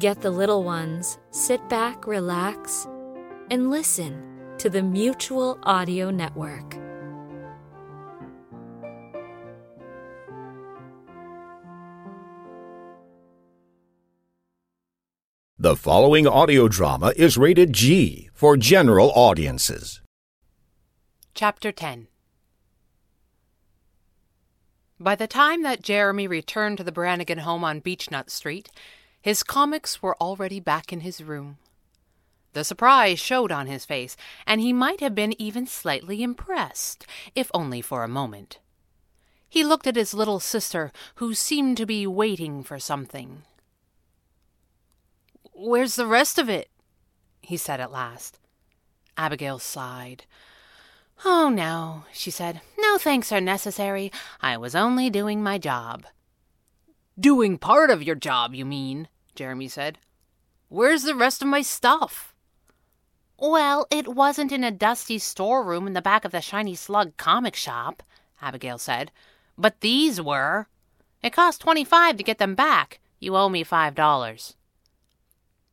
Get 0.00 0.22
the 0.22 0.30
little 0.30 0.64
ones, 0.64 1.18
sit 1.30 1.60
back, 1.68 2.06
relax, 2.06 2.88
and 3.50 3.68
listen 3.68 4.40
to 4.56 4.70
the 4.70 4.82
Mutual 4.82 5.58
Audio 5.64 6.10
Network. 6.10 6.78
The 15.58 15.76
following 15.76 16.26
audio 16.26 16.66
drama 16.66 17.12
is 17.14 17.36
rated 17.36 17.74
G 17.74 18.30
for 18.32 18.56
general 18.56 19.12
audiences. 19.14 20.00
Chapter 21.34 21.72
10 21.72 22.08
By 24.98 25.14
the 25.14 25.26
time 25.26 25.62
that 25.64 25.82
Jeremy 25.82 26.26
returned 26.26 26.78
to 26.78 26.84
the 26.84 26.90
Brannigan 26.90 27.40
home 27.40 27.64
on 27.64 27.82
Beechnut 27.82 28.30
Street, 28.30 28.70
his 29.20 29.42
comics 29.42 30.02
were 30.02 30.16
already 30.20 30.60
back 30.60 30.92
in 30.92 31.00
his 31.00 31.22
room. 31.22 31.58
The 32.52 32.64
surprise 32.64 33.18
showed 33.18 33.52
on 33.52 33.66
his 33.66 33.84
face, 33.84 34.16
and 34.46 34.60
he 34.60 34.72
might 34.72 35.00
have 35.00 35.14
been 35.14 35.40
even 35.40 35.66
slightly 35.66 36.22
impressed, 36.22 37.06
if 37.34 37.50
only 37.54 37.80
for 37.80 38.02
a 38.02 38.08
moment. 38.08 38.58
He 39.48 39.64
looked 39.64 39.86
at 39.86 39.96
his 39.96 40.14
little 40.14 40.40
sister, 40.40 40.90
who 41.16 41.34
seemed 41.34 41.76
to 41.76 41.86
be 41.86 42.06
waiting 42.06 42.62
for 42.62 42.78
something. 42.78 43.42
Where's 45.52 45.96
the 45.96 46.06
rest 46.06 46.38
of 46.38 46.48
it? 46.48 46.70
he 47.42 47.56
said 47.56 47.80
at 47.80 47.92
last. 47.92 48.38
Abigail 49.16 49.58
sighed. 49.58 50.24
Oh, 51.24 51.50
no, 51.50 52.04
she 52.12 52.30
said. 52.30 52.62
No 52.78 52.96
thanks 52.96 53.30
are 53.30 53.40
necessary. 53.40 54.10
I 54.40 54.56
was 54.56 54.74
only 54.74 55.10
doing 55.10 55.42
my 55.42 55.58
job. 55.58 56.06
Doing 57.20 57.58
part 57.58 57.90
of 57.90 58.02
your 58.02 58.14
job, 58.14 58.54
you 58.54 58.64
mean, 58.64 59.06
Jeremy 59.34 59.68
said. 59.68 59.98
Where's 60.70 61.02
the 61.02 61.14
rest 61.14 61.42
of 61.42 61.48
my 61.48 61.60
stuff? 61.60 62.34
Well, 63.38 63.86
it 63.90 64.08
wasn't 64.08 64.52
in 64.52 64.64
a 64.64 64.70
dusty 64.70 65.18
storeroom 65.18 65.86
in 65.86 65.92
the 65.92 66.00
back 66.00 66.24
of 66.24 66.32
the 66.32 66.40
Shiny 66.40 66.74
Slug 66.74 67.18
comic 67.18 67.54
shop, 67.54 68.02
Abigail 68.40 68.78
said. 68.78 69.12
But 69.58 69.82
these 69.82 70.18
were. 70.18 70.68
It 71.22 71.34
cost 71.34 71.60
twenty-five 71.60 72.16
to 72.16 72.22
get 72.22 72.38
them 72.38 72.54
back. 72.54 73.00
You 73.18 73.36
owe 73.36 73.50
me 73.50 73.64
five 73.64 73.94
dollars. 73.94 74.56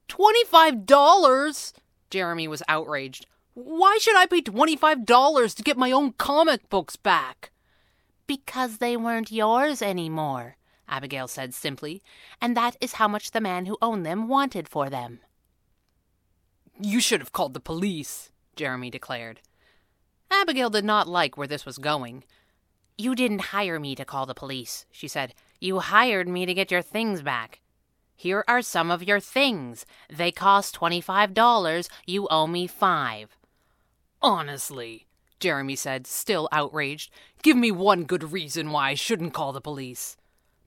Twenty-five 0.10 0.86
dollars? 0.86 1.74
Jeremy 2.10 2.50
was 2.50 2.64
outraged. 2.68 3.26
Why 3.54 4.00
should 4.02 4.18
I 4.18 4.26
pay 4.26 4.42
twenty-five 4.42 5.06
dollars 5.06 5.56
to 5.56 5.64
get 5.64 5.78
my 5.78 5.94
own 5.94 6.12
comic 6.14 6.68
books 6.68 6.98
back? 6.98 7.52
Because 8.26 8.80
they 8.80 8.98
weren't 8.98 9.32
yours 9.32 9.82
anymore, 9.82 10.57
Abigail 10.88 11.28
said 11.28 11.54
simply, 11.54 12.02
and 12.42 12.56
that 12.56 12.76
is 12.80 12.94
how 12.94 13.08
much 13.08 13.32
the 13.32 13.42
man 13.42 13.66
who 13.66 13.78
owned 13.82 14.06
them 14.06 14.28
wanted 14.28 14.68
for 14.68 14.90
them. 14.90 15.20
You 16.80 17.00
should 17.00 17.20
have 17.22 17.34
called 17.34 17.54
the 17.54 17.60
police, 17.60 18.32
Jeremy 18.56 18.90
declared. 18.90 19.42
Abigail 20.30 20.70
did 20.70 20.86
not 20.86 21.08
like 21.08 21.38
where 21.38 21.48
this 21.48 21.66
was 21.66 21.78
going. 21.78 22.24
You 22.98 23.16
didn't 23.16 23.52
hire 23.52 23.80
me 23.80 23.96
to 23.96 24.06
call 24.06 24.26
the 24.26 24.34
police, 24.34 24.86
she 24.92 25.08
said. 25.08 25.34
You 25.60 25.80
hired 25.80 26.28
me 26.28 26.46
to 26.46 26.54
get 26.54 26.72
your 26.72 26.82
things 26.82 27.22
back. 27.22 27.62
Here 28.16 28.44
are 28.48 28.62
some 28.62 28.90
of 28.90 29.04
your 29.04 29.20
things. 29.20 29.86
They 30.10 30.32
cost 30.32 30.74
twenty-five 30.74 31.34
dollars. 31.34 31.90
You 32.06 32.28
owe 32.30 32.48
me 32.48 32.66
five. 32.66 33.38
Honestly, 34.22 35.06
Jeremy 35.40 35.76
said, 35.76 36.08
still 36.08 36.50
outraged, 36.52 37.12
give 37.44 37.56
me 37.56 37.72
one 37.72 38.04
good 38.04 38.32
reason 38.32 38.72
why 38.72 38.90
I 38.90 38.94
shouldn't 38.96 39.36
call 39.36 39.54
the 39.54 39.62
police. 39.62 40.17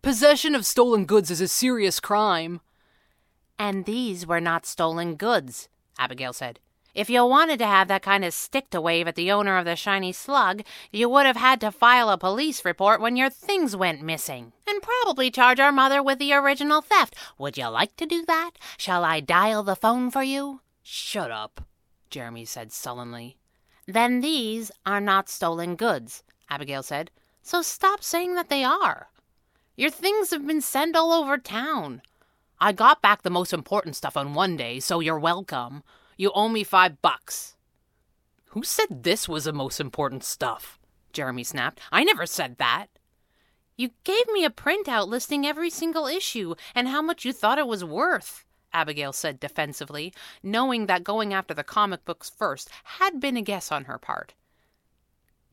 Possession 0.02 0.54
of 0.54 0.64
stolen 0.64 1.04
goods 1.04 1.30
is 1.30 1.42
a 1.42 1.48
serious 1.48 2.00
crime. 2.00 2.62
And 3.58 3.84
these 3.84 4.26
were 4.26 4.40
not 4.40 4.64
stolen 4.64 5.16
goods, 5.16 5.68
Abigail 5.98 6.32
said. 6.32 6.58
If 6.94 7.10
you 7.10 7.24
wanted 7.26 7.58
to 7.58 7.66
have 7.66 7.86
that 7.88 8.02
kind 8.02 8.24
of 8.24 8.32
stick 8.32 8.70
to 8.70 8.80
wave 8.80 9.06
at 9.06 9.14
the 9.14 9.30
owner 9.30 9.58
of 9.58 9.66
the 9.66 9.76
shiny 9.76 10.12
slug, 10.12 10.62
you 10.90 11.10
would 11.10 11.26
have 11.26 11.36
had 11.36 11.60
to 11.60 11.70
file 11.70 12.08
a 12.08 12.16
police 12.16 12.64
report 12.64 13.02
when 13.02 13.14
your 13.14 13.28
things 13.28 13.76
went 13.76 14.00
missing, 14.00 14.54
and 14.66 14.82
probably 14.82 15.30
charge 15.30 15.60
our 15.60 15.70
mother 15.70 16.02
with 16.02 16.18
the 16.18 16.32
original 16.32 16.80
theft. 16.80 17.14
Would 17.36 17.58
you 17.58 17.68
like 17.68 17.94
to 17.96 18.06
do 18.06 18.24
that? 18.24 18.52
Shall 18.78 19.04
I 19.04 19.20
dial 19.20 19.62
the 19.62 19.76
phone 19.76 20.10
for 20.10 20.22
you? 20.22 20.62
Shut 20.82 21.30
up, 21.30 21.60
Jeremy 22.08 22.46
said 22.46 22.72
sullenly. 22.72 23.36
Then 23.86 24.22
these 24.22 24.72
are 24.86 25.00
not 25.00 25.28
stolen 25.28 25.76
goods, 25.76 26.22
Abigail 26.48 26.82
said. 26.82 27.10
So 27.42 27.60
stop 27.60 28.02
saying 28.02 28.34
that 28.34 28.48
they 28.48 28.64
are. 28.64 29.09
Your 29.80 29.88
things 29.88 30.30
have 30.30 30.46
been 30.46 30.60
sent 30.60 30.94
all 30.94 31.10
over 31.10 31.38
town. 31.38 32.02
I 32.60 32.70
got 32.70 33.00
back 33.00 33.22
the 33.22 33.30
most 33.30 33.54
important 33.54 33.96
stuff 33.96 34.14
on 34.14 34.34
one 34.34 34.54
day, 34.54 34.78
so 34.78 35.00
you're 35.00 35.18
welcome. 35.18 35.84
You 36.18 36.32
owe 36.34 36.50
me 36.50 36.64
five 36.64 37.00
bucks. 37.00 37.56
Who 38.48 38.62
said 38.62 39.04
this 39.04 39.26
was 39.26 39.44
the 39.44 39.54
most 39.54 39.80
important 39.80 40.22
stuff? 40.22 40.78
Jeremy 41.14 41.44
snapped. 41.44 41.80
I 41.90 42.04
never 42.04 42.26
said 42.26 42.58
that. 42.58 42.88
You 43.78 43.92
gave 44.04 44.28
me 44.28 44.44
a 44.44 44.50
printout 44.50 45.08
listing 45.08 45.46
every 45.46 45.70
single 45.70 46.06
issue 46.06 46.56
and 46.74 46.86
how 46.86 47.00
much 47.00 47.24
you 47.24 47.32
thought 47.32 47.58
it 47.58 47.66
was 47.66 47.82
worth, 47.82 48.44
Abigail 48.74 49.14
said 49.14 49.40
defensively, 49.40 50.12
knowing 50.42 50.88
that 50.88 51.04
going 51.04 51.32
after 51.32 51.54
the 51.54 51.64
comic 51.64 52.04
books 52.04 52.28
first 52.28 52.68
had 52.84 53.18
been 53.18 53.38
a 53.38 53.40
guess 53.40 53.72
on 53.72 53.84
her 53.84 53.96
part. 53.96 54.34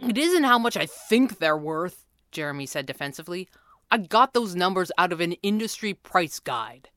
It 0.02 0.18
isn't 0.18 0.44
how 0.44 0.60
much 0.60 0.76
I 0.76 0.86
think 0.86 1.40
they're 1.40 1.56
worth, 1.56 2.04
Jeremy 2.34 2.66
said 2.66 2.86
defensively. 2.86 3.48
I 3.90 3.98
got 3.98 4.34
those 4.34 4.56
numbers 4.56 4.92
out 4.98 5.14
of 5.14 5.22
an 5.22 5.34
industry 5.44 5.94
price 5.94 6.40
guide. 6.40 6.90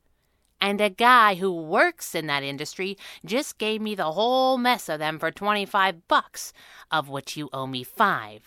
And 0.61 0.81
a 0.81 0.91
guy 0.91 1.37
who 1.37 1.53
works 1.53 2.15
in 2.15 2.27
that 2.27 2.43
industry 2.43 2.99
just 3.25 3.59
gave 3.59 3.81
me 3.81 3.95
the 3.95 4.13
whole 4.13 4.59
mess 4.59 4.89
of 4.89 4.99
them 4.99 5.19
for 5.19 5.31
25 5.31 6.07
bucks, 6.09 6.53
of 6.91 7.09
which 7.09 7.37
you 7.37 7.49
owe 7.53 7.67
me 7.67 7.83
5. 7.85 8.43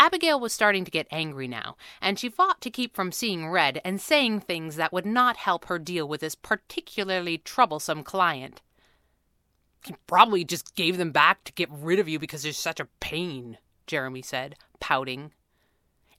Abigail 0.00 0.38
was 0.38 0.52
starting 0.52 0.84
to 0.84 0.90
get 0.90 1.08
angry 1.10 1.48
now, 1.48 1.76
and 2.00 2.18
she 2.18 2.28
fought 2.28 2.60
to 2.60 2.70
keep 2.70 2.94
from 2.94 3.10
seeing 3.10 3.48
red 3.48 3.80
and 3.84 4.00
saying 4.00 4.40
things 4.40 4.76
that 4.76 4.92
would 4.92 5.06
not 5.06 5.36
help 5.36 5.64
her 5.64 5.78
deal 5.78 6.06
with 6.06 6.20
this 6.20 6.34
particularly 6.34 7.38
troublesome 7.38 8.04
client. 8.04 8.60
He 9.84 9.94
probably 10.06 10.44
just 10.44 10.74
gave 10.74 10.98
them 10.98 11.10
back 11.10 11.42
to 11.44 11.52
get 11.52 11.70
rid 11.70 11.98
of 11.98 12.08
you 12.08 12.18
because 12.18 12.44
you're 12.44 12.52
such 12.52 12.80
a 12.80 12.88
pain, 13.00 13.58
Jeremy 13.86 14.22
said, 14.22 14.56
pouting. 14.78 15.32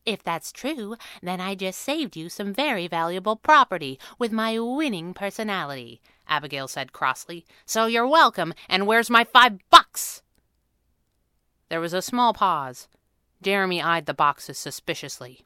If 0.09 0.23
that's 0.23 0.51
true, 0.51 0.95
then 1.21 1.39
I 1.39 1.53
just 1.53 1.79
saved 1.79 2.17
you 2.17 2.29
some 2.29 2.51
very 2.51 2.87
valuable 2.87 3.35
property 3.35 3.99
with 4.17 4.31
my 4.31 4.57
winning 4.57 5.13
personality, 5.13 6.01
Abigail 6.27 6.67
said 6.67 6.93
crossly. 6.93 7.45
So 7.63 7.85
you're 7.85 8.07
welcome, 8.07 8.55
and 8.67 8.87
where's 8.87 9.11
my 9.11 9.23
five 9.23 9.59
bucks? 9.69 10.23
There 11.69 11.79
was 11.79 11.93
a 11.93 12.01
small 12.01 12.33
pause. 12.33 12.87
Jeremy 13.43 13.83
eyed 13.83 14.07
the 14.07 14.15
boxes 14.15 14.57
suspiciously. 14.57 15.45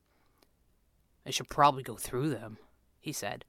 I 1.26 1.32
should 1.32 1.50
probably 1.50 1.84
go 1.84 1.98
through 1.98 2.30
them, 2.30 2.58
he 3.02 3.12
said. 3.12 3.44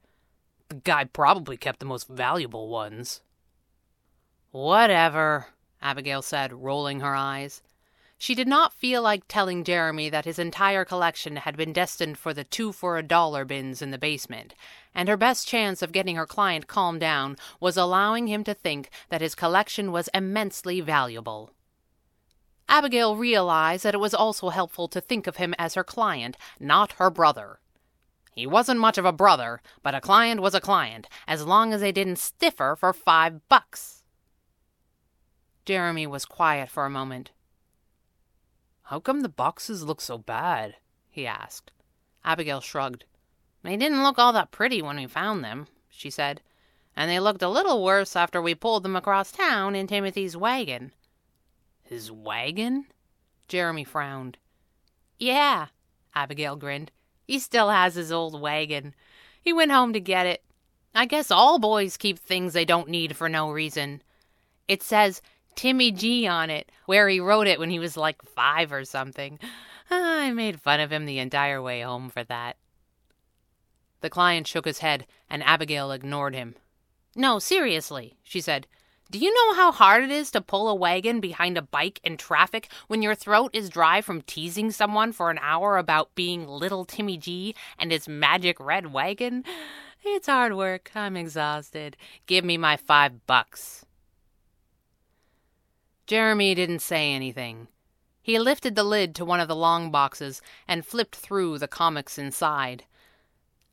The 0.67 0.75
guy 0.75 1.05
probably 1.05 1.55
kept 1.55 1.79
the 1.79 1.85
most 1.85 2.09
valuable 2.09 2.67
ones. 2.67 3.21
Whatever, 4.51 5.47
Abigail 5.81 6.21
said, 6.21 6.51
rolling 6.51 6.99
her 6.99 7.15
eyes. 7.15 7.61
She 8.25 8.33
did 8.33 8.47
not 8.47 8.73
feel 8.73 9.03
like 9.03 9.27
telling 9.27 9.63
Jeremy 9.63 10.09
that 10.09 10.25
his 10.25 10.39
entire 10.39 10.83
collection 10.83 11.35
had 11.35 11.55
been 11.55 11.71
destined 11.71 12.17
for 12.17 12.33
the 12.33 12.43
two 12.43 12.71
for 12.71 12.97
a 12.97 13.03
dollar 13.03 13.45
bins 13.45 13.83
in 13.83 13.91
the 13.91 13.99
basement, 13.99 14.55
and 14.95 15.07
her 15.07 15.15
best 15.15 15.47
chance 15.47 15.83
of 15.83 15.91
getting 15.91 16.15
her 16.15 16.25
client 16.25 16.65
calmed 16.65 17.01
down 17.01 17.37
was 17.59 17.77
allowing 17.77 18.25
him 18.25 18.43
to 18.45 18.55
think 18.55 18.89
that 19.09 19.21
his 19.21 19.35
collection 19.35 19.91
was 19.91 20.09
immensely 20.11 20.81
valuable. 20.81 21.51
Abigail 22.67 23.15
realized 23.15 23.85
that 23.85 23.93
it 23.93 23.99
was 23.99 24.15
also 24.15 24.49
helpful 24.49 24.87
to 24.87 24.99
think 24.99 25.27
of 25.27 25.35
him 25.35 25.53
as 25.59 25.75
her 25.75 25.83
client, 25.83 26.35
not 26.59 26.93
her 26.93 27.11
brother. 27.11 27.59
He 28.31 28.47
wasn't 28.47 28.79
much 28.79 28.97
of 28.97 29.05
a 29.05 29.11
brother, 29.11 29.61
but 29.83 29.93
a 29.93 30.01
client 30.01 30.41
was 30.41 30.55
a 30.55 30.59
client, 30.59 31.07
as 31.27 31.45
long 31.45 31.73
as 31.73 31.81
they 31.81 31.91
didn't 31.91 32.17
stiffer 32.17 32.75
for 32.75 32.91
five 32.91 33.47
bucks. 33.49 34.03
Jeremy 35.63 36.07
was 36.07 36.25
quiet 36.25 36.71
for 36.71 36.87
a 36.87 36.89
moment. 36.89 37.29
How 38.85 38.99
come 38.99 39.21
the 39.21 39.29
boxes 39.29 39.83
look 39.83 39.99
so 39.99 40.17
bad? 40.19 40.75
he 41.09 41.25
asked. 41.25 41.71
Abigail 42.23 42.61
shrugged. 42.61 43.05
They 43.63 43.77
didn't 43.77 44.03
look 44.03 44.19
all 44.19 44.31
that 44.33 44.51
pretty 44.51 44.81
when 44.81 44.97
we 44.97 45.07
found 45.07 45.43
them, 45.43 45.67
she 45.89 46.11
said, 46.11 46.41
and 46.95 47.09
they 47.09 47.19
looked 47.19 47.41
a 47.41 47.49
little 47.49 47.83
worse 47.83 48.15
after 48.15 48.39
we 48.39 48.53
pulled 48.53 48.83
them 48.83 48.95
across 48.95 49.31
town 49.31 49.75
in 49.75 49.87
Timothy's 49.87 50.37
wagon. 50.37 50.91
His 51.81 52.11
wagon? 52.11 52.85
Jeremy 53.47 53.83
frowned. 53.83 54.37
Yeah, 55.17 55.67
Abigail 56.13 56.55
grinned. 56.55 56.91
He 57.23 57.39
still 57.39 57.71
has 57.71 57.95
his 57.95 58.11
old 58.11 58.39
wagon. 58.39 58.93
He 59.41 59.51
went 59.51 59.71
home 59.71 59.93
to 59.93 59.99
get 59.99 60.27
it. 60.27 60.43
I 60.93 61.05
guess 61.05 61.31
all 61.31 61.57
boys 61.57 61.97
keep 61.97 62.19
things 62.19 62.53
they 62.53 62.65
don't 62.65 62.89
need 62.89 63.15
for 63.15 63.29
no 63.29 63.49
reason. 63.49 64.03
It 64.67 64.83
says 64.83 65.21
Timmy 65.55 65.91
G 65.91 66.27
on 66.27 66.49
it, 66.49 66.71
where 66.85 67.07
he 67.07 67.19
wrote 67.19 67.47
it 67.47 67.59
when 67.59 67.69
he 67.69 67.79
was 67.79 67.97
like 67.97 68.21
five 68.21 68.71
or 68.71 68.85
something. 68.85 69.39
Ah, 69.89 70.21
I 70.21 70.31
made 70.31 70.59
fun 70.59 70.79
of 70.79 70.91
him 70.91 71.05
the 71.05 71.19
entire 71.19 71.61
way 71.61 71.81
home 71.81 72.09
for 72.09 72.23
that. 72.23 72.57
The 74.01 74.09
client 74.09 74.47
shook 74.47 74.65
his 74.65 74.79
head, 74.79 75.07
and 75.29 75.43
Abigail 75.43 75.91
ignored 75.91 76.35
him. 76.35 76.55
No, 77.15 77.39
seriously, 77.39 78.17
she 78.23 78.41
said. 78.41 78.67
Do 79.11 79.19
you 79.19 79.33
know 79.33 79.53
how 79.53 79.71
hard 79.71 80.03
it 80.03 80.11
is 80.11 80.31
to 80.31 80.41
pull 80.41 80.67
a 80.67 80.75
wagon 80.75 81.19
behind 81.19 81.57
a 81.57 81.61
bike 81.61 82.01
in 82.03 82.17
traffic 82.17 82.69
when 82.87 83.03
your 83.03 83.13
throat 83.13 83.51
is 83.53 83.69
dry 83.69 84.01
from 84.01 84.21
teasing 84.23 84.71
someone 84.71 85.11
for 85.11 85.29
an 85.29 85.39
hour 85.41 85.77
about 85.77 86.15
being 86.15 86.47
little 86.47 86.85
Timmy 86.85 87.17
G 87.17 87.55
and 87.77 87.91
his 87.91 88.09
magic 88.09 88.59
red 88.59 88.91
wagon? 88.91 89.43
It's 90.03 90.27
hard 90.27 90.55
work. 90.55 90.91
I'm 90.95 91.15
exhausted. 91.15 91.97
Give 92.25 92.43
me 92.43 92.57
my 92.57 92.77
five 92.77 93.25
bucks. 93.27 93.84
Jeremy 96.07 96.53
didn't 96.53 96.79
say 96.79 97.11
anything. 97.11 97.67
He 98.21 98.39
lifted 98.39 98.75
the 98.75 98.83
lid 98.83 99.15
to 99.15 99.25
one 99.25 99.39
of 99.39 99.47
the 99.47 99.55
long 99.55 99.91
boxes 99.91 100.41
and 100.67 100.85
flipped 100.85 101.15
through 101.15 101.59
the 101.59 101.67
comics 101.67 102.17
inside. 102.17 102.85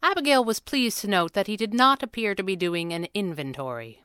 Abigail 0.03 0.45
was 0.45 0.61
pleased 0.61 0.99
to 0.99 1.09
note 1.09 1.33
that 1.33 1.47
he 1.47 1.57
did 1.57 1.73
not 1.73 2.03
appear 2.03 2.35
to 2.35 2.43
be 2.43 2.57
doing 2.57 2.93
an 2.93 3.07
inventory. 3.15 4.03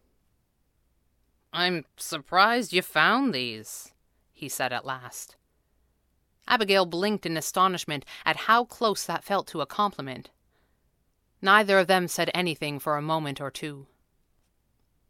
I'm 1.51 1.85
surprised 1.95 2.71
you 2.71 2.81
found 2.81 3.33
these, 3.33 3.91
he 4.31 4.47
said 4.47 4.71
at 4.71 4.85
last. 4.85 5.35
Abigail 6.47 6.85
blinked 6.85 7.25
in 7.25 7.35
astonishment 7.35 8.05
at 8.25 8.35
how 8.47 8.63
close 8.63 9.05
that 9.05 9.23
felt 9.23 9.47
to 9.47 9.61
a 9.61 9.65
compliment. 9.65 10.29
Neither 11.41 11.79
of 11.79 11.87
them 11.87 12.07
said 12.07 12.31
anything 12.33 12.79
for 12.79 12.97
a 12.97 13.01
moment 13.01 13.41
or 13.41 13.51
two. 13.51 13.87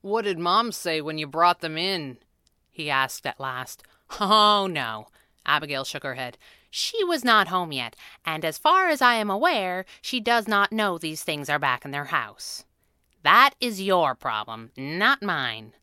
What 0.02 0.24
did 0.24 0.40
Mom 0.40 0.72
say 0.72 1.02
when 1.02 1.18
you 1.18 1.28
brought 1.28 1.60
them 1.62 1.78
in? 1.78 2.18
He 2.78 2.90
asked 2.90 3.26
at 3.26 3.40
last. 3.40 3.84
Oh, 4.20 4.68
no, 4.72 5.08
Abigail 5.46 5.84
shook 5.84 6.04
her 6.04 6.16
head. 6.16 6.38
She 6.70 7.04
was 7.04 7.24
not 7.24 7.48
home 7.48 7.72
yet, 7.72 7.96
and 8.26 8.46
as 8.46 8.58
far 8.58 8.88
as 8.90 9.02
I 9.02 9.16
am 9.16 9.30
aware, 9.30 9.86
she 10.02 10.20
does 10.20 10.48
not 10.48 10.72
know 10.72 10.98
these 10.98 11.24
things 11.24 11.50
are 11.50 11.60
back 11.60 11.84
in 11.84 11.92
their 11.92 12.06
house. 12.06 12.66
That 13.24 13.56
is 13.60 13.82
your 13.82 14.16
problem, 14.16 14.72
not 14.78 15.22
mine. 15.22 15.74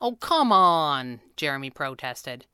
Oh, 0.00 0.16
come 0.16 0.52
on, 0.52 1.20
Jeremy 1.36 1.70
protested. 1.70 2.46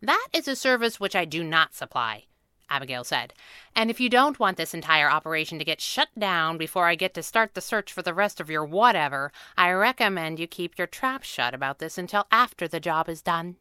That 0.00 0.28
is 0.32 0.48
a 0.48 0.56
service 0.56 0.98
which 0.98 1.16
I 1.16 1.24
do 1.24 1.44
not 1.44 1.74
supply, 1.74 2.24
Abigail 2.68 3.04
said. 3.04 3.32
And 3.74 3.90
if 3.90 4.00
you 4.00 4.08
don't 4.08 4.38
want 4.38 4.56
this 4.56 4.74
entire 4.74 5.10
operation 5.10 5.58
to 5.58 5.64
get 5.64 5.80
shut 5.80 6.08
down 6.18 6.58
before 6.58 6.86
I 6.86 6.94
get 6.94 7.14
to 7.14 7.22
start 7.22 7.54
the 7.54 7.60
search 7.60 7.92
for 7.92 8.02
the 8.02 8.14
rest 8.14 8.40
of 8.40 8.50
your 8.50 8.64
whatever, 8.64 9.32
I 9.56 9.70
recommend 9.72 10.40
you 10.40 10.46
keep 10.46 10.76
your 10.78 10.86
trap 10.86 11.22
shut 11.22 11.54
about 11.54 11.78
this 11.78 11.98
until 11.98 12.26
after 12.30 12.66
the 12.66 12.80
job 12.80 13.08
is 13.08 13.22
done. 13.22 13.56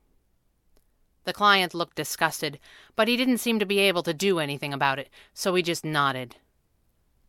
The 1.25 1.33
client 1.33 1.73
looked 1.73 1.95
disgusted, 1.95 2.59
but 2.95 3.07
he 3.07 3.17
didn't 3.17 3.39
seem 3.39 3.59
to 3.59 3.65
be 3.65 3.79
able 3.79 4.03
to 4.03 4.13
do 4.13 4.39
anything 4.39 4.73
about 4.73 4.99
it, 4.99 5.09
so 5.33 5.55
he 5.55 5.63
just 5.63 5.83
nodded. 5.83 6.35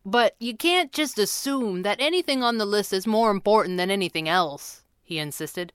But 0.05 0.37
you 0.39 0.57
can't 0.57 0.93
just 0.93 1.19
assume 1.19 1.83
that 1.83 2.01
anything 2.01 2.43
on 2.43 2.59
the 2.59 2.67
list 2.67 2.93
is 2.93 3.07
more 3.07 3.31
important 3.31 3.79
than 3.79 3.91
anything 3.91 4.29
else, 4.29 4.83
he 5.03 5.19
insisted. 5.19 5.73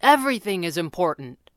Everything 0.00 0.64
is 0.64 0.76
important. 0.76 1.47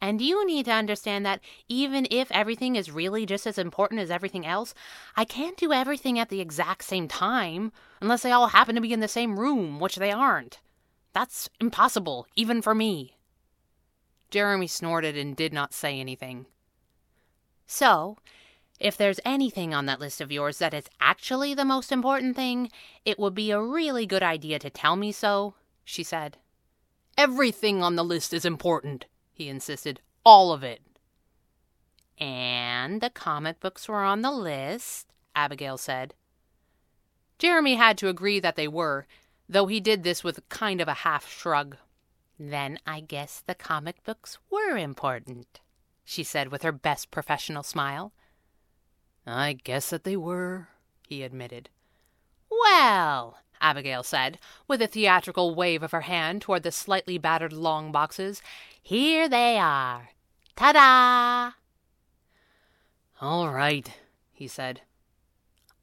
And 0.00 0.20
you 0.20 0.46
need 0.46 0.66
to 0.66 0.72
understand 0.72 1.26
that 1.26 1.40
even 1.68 2.06
if 2.10 2.30
everything 2.30 2.76
is 2.76 2.90
really 2.90 3.26
just 3.26 3.46
as 3.46 3.58
important 3.58 4.00
as 4.00 4.10
everything 4.10 4.46
else, 4.46 4.74
I 5.16 5.24
can't 5.24 5.56
do 5.56 5.72
everything 5.72 6.18
at 6.18 6.28
the 6.28 6.40
exact 6.40 6.84
same 6.84 7.08
time 7.08 7.72
unless 8.00 8.22
they 8.22 8.30
all 8.30 8.48
happen 8.48 8.76
to 8.76 8.80
be 8.80 8.92
in 8.92 9.00
the 9.00 9.08
same 9.08 9.38
room, 9.38 9.80
which 9.80 9.96
they 9.96 10.12
aren't. 10.12 10.60
That's 11.12 11.50
impossible, 11.60 12.26
even 12.36 12.62
for 12.62 12.74
me. 12.74 13.16
Jeremy 14.30 14.66
snorted 14.66 15.16
and 15.16 15.34
did 15.34 15.52
not 15.52 15.74
say 15.74 15.98
anything. 15.98 16.46
So, 17.66 18.18
if 18.78 18.96
there's 18.96 19.20
anything 19.24 19.74
on 19.74 19.86
that 19.86 20.00
list 20.00 20.20
of 20.20 20.30
yours 20.30 20.58
that 20.58 20.74
is 20.74 20.84
actually 21.00 21.54
the 21.54 21.64
most 21.64 21.90
important 21.90 22.36
thing, 22.36 22.70
it 23.04 23.18
would 23.18 23.34
be 23.34 23.50
a 23.50 23.60
really 23.60 24.06
good 24.06 24.22
idea 24.22 24.58
to 24.60 24.70
tell 24.70 24.94
me 24.94 25.10
so, 25.10 25.54
she 25.84 26.04
said. 26.04 26.36
Everything 27.16 27.82
on 27.82 27.96
the 27.96 28.04
list 28.04 28.32
is 28.32 28.44
important, 28.44 29.06
he 29.38 29.48
insisted. 29.48 30.00
All 30.24 30.52
of 30.52 30.64
it. 30.64 30.82
And 32.18 33.00
the 33.00 33.08
comic 33.08 33.60
books 33.60 33.88
were 33.88 34.02
on 34.02 34.22
the 34.22 34.32
list, 34.32 35.06
Abigail 35.34 35.78
said. 35.78 36.14
Jeremy 37.38 37.76
had 37.76 37.96
to 37.98 38.08
agree 38.08 38.40
that 38.40 38.56
they 38.56 38.66
were, 38.66 39.06
though 39.48 39.66
he 39.66 39.78
did 39.78 40.02
this 40.02 40.24
with 40.24 40.46
kind 40.48 40.80
of 40.80 40.88
a 40.88 41.04
half 41.06 41.30
shrug. 41.30 41.76
Then 42.36 42.80
I 42.84 42.98
guess 42.98 43.40
the 43.46 43.54
comic 43.54 44.02
books 44.02 44.38
were 44.50 44.76
important, 44.76 45.60
she 46.04 46.24
said 46.24 46.50
with 46.50 46.62
her 46.62 46.72
best 46.72 47.12
professional 47.12 47.62
smile. 47.62 48.12
I 49.24 49.52
guess 49.52 49.90
that 49.90 50.02
they 50.02 50.16
were, 50.16 50.68
he 51.06 51.22
admitted. 51.22 51.68
Well, 52.50 53.38
Abigail 53.60 54.02
said, 54.02 54.38
with 54.66 54.80
a 54.82 54.86
theatrical 54.86 55.54
wave 55.54 55.82
of 55.82 55.92
her 55.92 56.02
hand 56.02 56.42
toward 56.42 56.62
the 56.62 56.72
slightly 56.72 57.18
battered 57.18 57.52
long 57.52 57.92
boxes, 57.92 58.42
here 58.82 59.28
they 59.28 59.58
are. 59.58 60.10
Ta 60.56 60.72
da! 60.72 61.52
All 63.20 63.50
right, 63.50 63.90
he 64.32 64.46
said. 64.46 64.82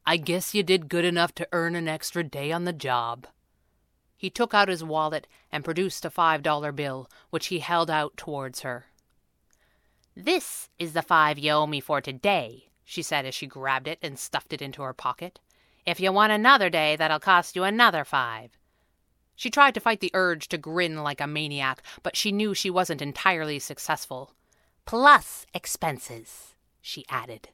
I 0.05 0.17
guess 0.17 0.53
you 0.53 0.63
did 0.63 0.89
good 0.89 1.05
enough 1.05 1.33
to 1.35 1.47
earn 1.51 1.75
an 1.75 1.87
extra 1.87 2.23
day 2.23 2.51
on 2.51 2.65
the 2.65 2.73
job. 2.73 3.27
He 4.15 4.29
took 4.29 4.53
out 4.53 4.69
his 4.69 4.83
wallet 4.83 5.27
and 5.51 5.65
produced 5.65 6.05
a 6.05 6.09
five 6.09 6.41
dollar 6.41 6.71
bill, 6.71 7.09
which 7.29 7.47
he 7.47 7.59
held 7.59 7.89
out 7.89 8.15
towards 8.15 8.61
her. 8.61 8.85
This 10.15 10.69
is 10.79 10.93
the 10.93 11.01
five 11.01 11.37
you 11.37 11.51
owe 11.51 11.67
me 11.67 11.79
for 11.79 11.99
today, 11.99 12.69
she 12.85 13.01
said 13.01 13.25
as 13.25 13.35
she 13.35 13.47
grabbed 13.47 13.87
it 13.87 13.99
and 14.01 14.17
stuffed 14.17 14.53
it 14.53 14.61
into 14.61 14.81
her 14.81 14.93
pocket. 14.93 15.39
If 15.85 15.99
you 15.99 16.11
want 16.11 16.31
another 16.31 16.69
day, 16.69 16.95
that'll 16.95 17.19
cost 17.19 17.55
you 17.55 17.63
another 17.63 18.03
five. 18.03 18.57
She 19.35 19.51
tried 19.51 19.75
to 19.75 19.79
fight 19.79 19.99
the 19.99 20.11
urge 20.13 20.47
to 20.47 20.57
grin 20.57 21.03
like 21.03 21.21
a 21.21 21.27
maniac, 21.27 21.83
but 22.01 22.15
she 22.15 22.31
knew 22.31 22.53
she 22.53 22.71
wasn't 22.71 23.01
entirely 23.01 23.59
successful. 23.59 24.33
Plus 24.85 25.45
expenses, 25.53 26.55
she 26.81 27.05
added. 27.09 27.49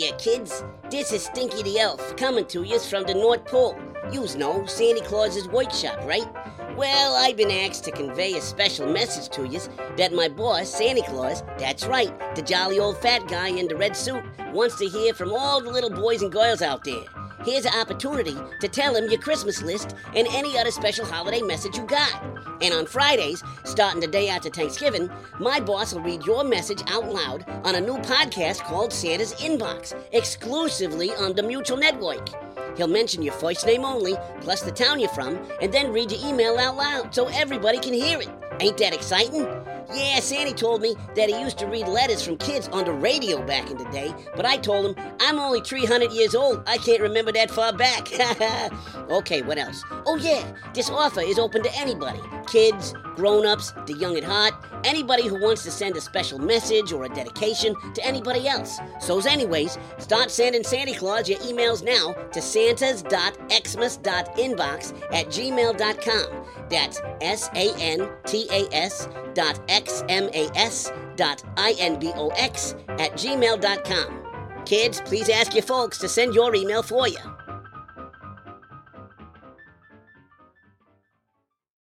Hiya, 0.00 0.16
kids. 0.16 0.64
This 0.90 1.12
is 1.12 1.26
Stinky 1.26 1.62
the 1.62 1.78
Elf, 1.78 2.16
coming 2.16 2.46
to 2.46 2.62
yous 2.62 2.88
from 2.88 3.02
the 3.02 3.12
North 3.12 3.44
Pole. 3.44 3.76
Yous 4.10 4.34
know 4.34 4.64
Santa 4.64 5.04
Claus's 5.04 5.46
workshop, 5.46 6.02
right? 6.06 6.26
Well, 6.74 7.14
I've 7.16 7.36
been 7.36 7.50
asked 7.50 7.84
to 7.84 7.90
convey 7.90 8.32
a 8.32 8.40
special 8.40 8.90
message 8.90 9.28
to 9.34 9.46
yous 9.46 9.68
that 9.98 10.14
my 10.14 10.28
boss, 10.28 10.70
Santa 10.70 11.02
Claus, 11.02 11.42
that's 11.58 11.84
right, 11.84 12.34
the 12.34 12.40
jolly 12.40 12.78
old 12.78 12.96
fat 12.96 13.28
guy 13.28 13.48
in 13.48 13.68
the 13.68 13.76
red 13.76 13.94
suit, 13.94 14.22
wants 14.54 14.78
to 14.78 14.88
hear 14.88 15.12
from 15.12 15.34
all 15.34 15.60
the 15.60 15.70
little 15.70 15.90
boys 15.90 16.22
and 16.22 16.32
girls 16.32 16.62
out 16.62 16.82
there. 16.82 17.04
Here's 17.44 17.64
an 17.64 17.72
opportunity 17.74 18.36
to 18.60 18.68
tell 18.68 18.94
him 18.94 19.08
your 19.10 19.20
Christmas 19.20 19.62
list 19.62 19.96
and 20.14 20.28
any 20.30 20.58
other 20.58 20.70
special 20.70 21.06
holiday 21.06 21.40
message 21.40 21.76
you 21.76 21.84
got. 21.84 22.22
And 22.60 22.74
on 22.74 22.84
Fridays, 22.84 23.42
starting 23.64 24.00
the 24.00 24.06
day 24.06 24.28
after 24.28 24.50
Thanksgiving, 24.50 25.08
my 25.38 25.58
boss 25.58 25.94
will 25.94 26.02
read 26.02 26.26
your 26.26 26.44
message 26.44 26.82
out 26.88 27.10
loud 27.10 27.48
on 27.64 27.76
a 27.76 27.80
new 27.80 27.96
podcast 27.98 28.60
called 28.60 28.92
Santa's 28.92 29.32
Inbox, 29.34 29.94
exclusively 30.12 31.14
on 31.14 31.34
the 31.34 31.42
Mutual 31.42 31.78
Network. 31.78 32.28
He'll 32.76 32.88
mention 32.88 33.22
your 33.22 33.34
first 33.34 33.64
name 33.64 33.86
only, 33.86 34.16
plus 34.42 34.60
the 34.60 34.70
town 34.70 35.00
you're 35.00 35.08
from, 35.08 35.38
and 35.62 35.72
then 35.72 35.92
read 35.92 36.12
your 36.12 36.20
email 36.28 36.58
out 36.58 36.76
loud 36.76 37.14
so 37.14 37.28
everybody 37.28 37.78
can 37.78 37.94
hear 37.94 38.20
it. 38.20 38.28
Ain't 38.60 38.76
that 38.76 38.92
exciting? 38.92 39.46
Yeah, 39.92 40.20
Sandy 40.20 40.52
told 40.52 40.82
me 40.82 40.94
that 41.14 41.28
he 41.28 41.40
used 41.40 41.58
to 41.58 41.66
read 41.66 41.88
letters 41.88 42.24
from 42.24 42.36
kids 42.36 42.68
on 42.68 42.84
the 42.84 42.92
radio 42.92 43.44
back 43.46 43.70
in 43.70 43.76
the 43.76 43.84
day, 43.86 44.14
but 44.36 44.46
I 44.46 44.56
told 44.56 44.86
him 44.86 45.06
I'm 45.20 45.38
only 45.38 45.60
300 45.60 46.12
years 46.12 46.34
old. 46.34 46.62
I 46.66 46.78
can't 46.78 47.02
remember 47.02 47.32
that 47.32 47.50
far 47.50 47.72
back. 47.72 48.08
okay, 49.10 49.42
what 49.42 49.58
else? 49.58 49.82
Oh, 50.06 50.16
yeah, 50.16 50.52
this 50.74 50.90
offer 50.90 51.20
is 51.20 51.38
open 51.38 51.62
to 51.62 51.74
anybody 51.76 52.20
kids, 52.50 52.94
grown 53.14 53.46
ups, 53.46 53.72
the 53.86 53.94
young 53.94 54.16
at 54.16 54.24
heart, 54.24 54.52
anybody 54.84 55.28
who 55.28 55.40
wants 55.40 55.62
to 55.62 55.70
send 55.70 55.96
a 55.96 56.00
special 56.00 56.38
message 56.38 56.92
or 56.92 57.04
a 57.04 57.08
dedication 57.08 57.74
to 57.94 58.04
anybody 58.04 58.48
else. 58.48 58.80
So's, 58.98 59.26
anyways, 59.26 59.78
start 59.98 60.28
sending 60.30 60.64
Santa 60.64 60.94
Claus 60.94 61.28
your 61.28 61.38
emails 61.40 61.84
now 61.84 62.14
to 62.32 62.40
santas.xmas.inbox 62.42 65.02
at 65.12 65.26
gmail.com. 65.26 66.46
That's 66.68 67.00
S 67.20 67.48
A 67.54 67.72
N 67.78 68.08
T 68.26 68.48
A 68.50 68.66
S 68.74 69.08
dot 69.34 69.60
X 69.68 69.79
M 70.08 70.28
A 70.34 70.48
S 70.54 70.92
dot 71.16 71.42
I 71.56 71.74
N 71.78 71.98
B 71.98 72.12
O 72.14 72.28
X 72.30 72.74
at 72.88 73.12
gmail.com. 73.12 74.20
Kids, 74.64 75.00
please 75.00 75.28
ask 75.28 75.54
your 75.54 75.62
folks 75.62 75.98
to 75.98 76.08
send 76.08 76.34
your 76.34 76.54
email 76.54 76.82
for 76.82 77.08
you. 77.08 77.18